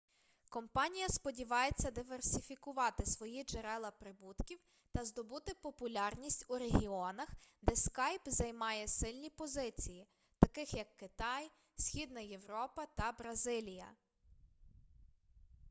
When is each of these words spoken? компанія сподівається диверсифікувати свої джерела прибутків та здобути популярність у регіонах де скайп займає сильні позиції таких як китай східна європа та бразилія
компанія 0.49 1.09
сподівається 1.09 1.91
диверсифікувати 1.91 3.05
свої 3.05 3.43
джерела 3.43 3.91
прибутків 3.91 4.59
та 4.93 5.05
здобути 5.05 5.53
популярність 5.61 6.45
у 6.49 6.57
регіонах 6.57 7.27
де 7.61 7.75
скайп 7.75 8.21
займає 8.25 8.87
сильні 8.87 9.29
позиції 9.29 10.07
таких 10.39 10.73
як 10.73 10.97
китай 10.97 11.51
східна 11.77 12.19
європа 12.21 12.85
та 12.85 13.11
бразилія 13.11 13.87